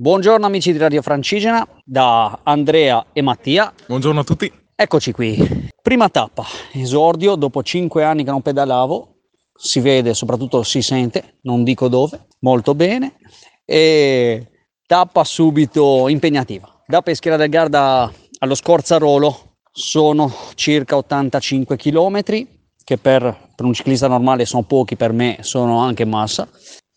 [0.00, 3.74] Buongiorno amici di Radio Francigena da Andrea e Mattia.
[3.84, 4.48] Buongiorno a tutti.
[4.76, 5.68] Eccoci qui.
[5.82, 9.16] Prima tappa, esordio dopo 5 anni che non pedalavo.
[9.52, 13.16] Si vede, soprattutto si sente, non dico dove, molto bene.
[13.64, 14.46] E
[14.86, 16.84] tappa subito impegnativa.
[16.86, 18.08] Da Peschiera del Garda
[18.38, 25.10] allo Scorzarolo sono circa 85 km, che per, per un ciclista normale sono pochi, per
[25.10, 26.46] me sono anche massa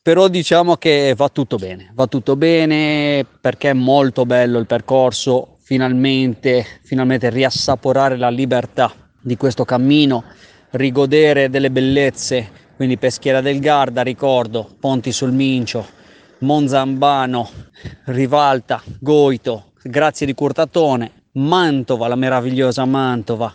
[0.04, 5.58] però diciamo che va tutto bene, va tutto bene perché è molto bello il percorso,
[5.60, 10.24] finalmente, finalmente riassaporare la libertà di questo cammino,
[10.72, 15.86] rigodere delle bellezze, quindi Peschiera del Garda, ricordo, Ponti sul Mincio,
[16.40, 17.50] Monzambano,
[18.06, 23.54] Rivalta, Goito, Grazie di Curtatone, Mantova, la meravigliosa Mantova,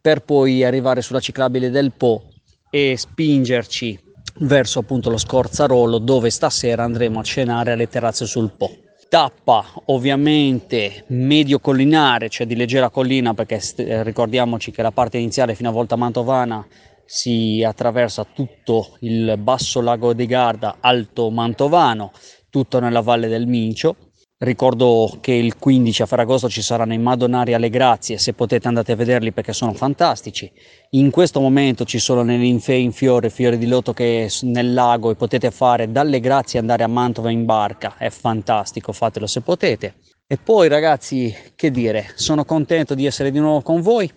[0.00, 2.28] per poi arrivare sulla ciclabile del Po
[2.70, 4.04] e spingerci
[4.40, 8.70] verso appunto lo Scorzarolo dove stasera andremo a cenare alle terrazze sul Po.
[9.08, 15.54] Tappa ovviamente medio collinare, cioè di leggera collina perché st- ricordiamoci che la parte iniziale
[15.54, 16.66] fino a Volta Mantovana
[17.04, 22.12] si attraversa tutto il basso lago di Garda, alto Mantovano,
[22.50, 23.96] tutto nella valle del Mincio
[24.36, 28.90] Ricordo che il 15 a Ferragosto ci saranno i Madonari alle Grazie, se potete andate
[28.90, 30.50] a vederli perché sono fantastici.
[30.90, 35.14] In questo momento ci sono nell'Infe in fiore, fiori di loto che nel lago e
[35.14, 39.94] potete fare dalle Grazie andare a Mantova in barca, è fantastico, fatelo se potete.
[40.26, 44.10] E poi ragazzi, che dire, sono contento di essere di nuovo con voi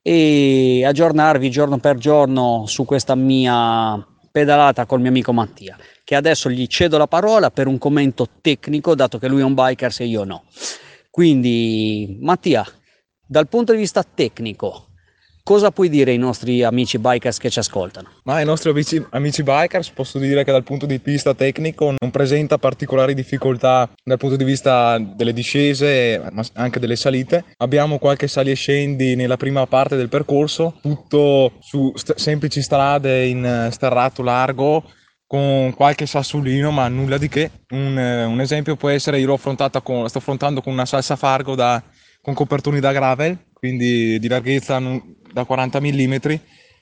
[0.00, 5.76] e aggiornarvi giorno per giorno su questa mia pedalata col mio amico Mattia,
[6.08, 9.52] che adesso gli cedo la parola per un commento tecnico, dato che lui è un
[9.52, 10.44] biker e io no.
[11.10, 12.66] Quindi, Mattia,
[13.26, 14.86] dal punto di vista tecnico,
[15.42, 18.08] cosa puoi dire ai nostri amici bikers che ci ascoltano?
[18.24, 22.10] Ma ai nostri amici, amici, bikers posso dire che dal punto di vista tecnico non
[22.10, 27.44] presenta particolari difficoltà dal punto di vista delle discese, ma anche delle salite.
[27.58, 33.26] Abbiamo qualche sali e scendi nella prima parte del percorso, tutto su st- semplici strade
[33.26, 34.84] in sterrato largo
[35.28, 37.50] con qualche sassolino, ma nulla di che.
[37.68, 41.54] Un, un esempio può essere, io l'ho affrontata con, sto affrontando con una salsa Fargo
[41.54, 41.80] da,
[42.22, 44.80] con copertoni da gravel, quindi di larghezza
[45.32, 46.12] da 40 mm.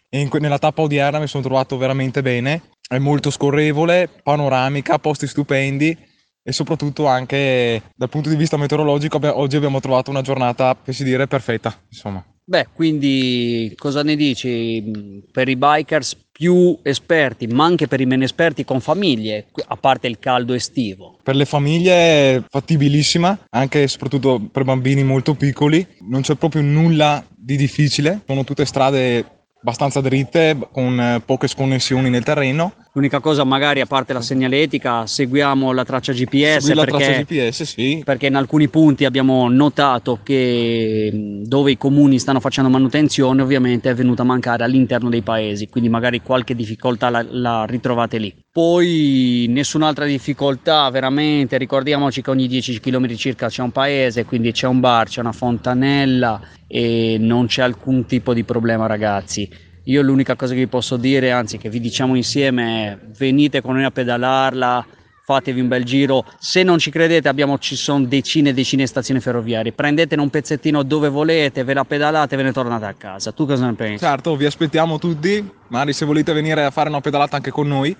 [0.08, 2.70] E in, nella tappa odierna mi sono trovato veramente bene.
[2.88, 5.98] È molto scorrevole, panoramica, posti stupendi
[6.40, 11.02] e soprattutto anche dal punto di vista meteorologico oggi abbiamo trovato una giornata, per si
[11.02, 12.24] dire, perfetta, insomma.
[12.48, 18.22] Beh, quindi cosa ne dici per i bikers più esperti, ma anche per i meno
[18.22, 21.18] esperti con famiglie, a parte il caldo estivo?
[21.24, 21.92] Per le famiglie
[22.36, 28.22] è fattibilissima, anche e soprattutto per bambini molto piccoli, non c'è proprio nulla di difficile,
[28.24, 29.24] sono tutte strade
[29.60, 32.74] abbastanza dritte con eh, poche sconnessioni nel terreno.
[32.96, 37.62] L'unica cosa magari a parte la segnaletica seguiamo la traccia GPS, Segui perché, traccia GPS
[37.64, 38.02] sì.
[38.02, 41.10] perché in alcuni punti abbiamo notato che
[41.44, 45.90] dove i comuni stanno facendo manutenzione ovviamente è venuta a mancare all'interno dei paesi, quindi
[45.90, 48.34] magari qualche difficoltà la, la ritrovate lì.
[48.50, 54.68] Poi nessun'altra difficoltà veramente, ricordiamoci che ogni 10 km circa c'è un paese, quindi c'è
[54.68, 59.66] un bar, c'è una fontanella e non c'è alcun tipo di problema ragazzi.
[59.88, 63.74] Io l'unica cosa che vi posso dire, anzi che vi diciamo insieme, è venite con
[63.74, 64.84] noi a pedalarla,
[65.24, 66.24] fatevi un bel giro.
[66.40, 69.72] Se non ci credete, abbiamo, ci sono decine e decine di stazioni ferroviarie.
[69.72, 73.30] Prendetene un pezzettino dove volete, ve la pedalate e ve ne tornate a casa.
[73.30, 74.04] Tu cosa ne pensi?
[74.04, 75.48] Certo, vi aspettiamo tutti.
[75.68, 77.96] Magari se volete venire a fare una pedalata anche con noi,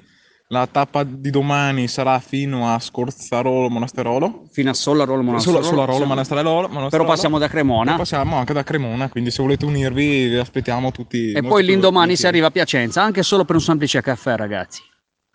[0.49, 4.45] la tappa di domani sarà fino a Scorzarolo Monasterolo.
[4.51, 5.63] Fino a Solarolo Monasterolo.
[5.63, 6.89] Solo, Solarolo Monasterolo, Monasterolo.
[6.89, 7.85] Però passiamo da Cremona.
[7.85, 11.33] Però passiamo anche da Cremona, quindi se volete unirvi vi aspettiamo tutti.
[11.33, 14.83] E poi l'indomani si arriva a Piacenza, anche solo per un semplice caffè ragazzi.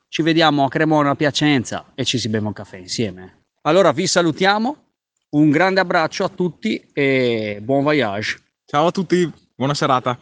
[0.08, 3.46] Ci vediamo a Cremona, a Piacenza e ci si beve un caffè insieme.
[3.64, 4.76] Allora vi salutiamo,
[5.32, 8.38] un grande abbraccio a tutti e buon voyage.
[8.66, 10.18] Ciao a tutti, buona serata.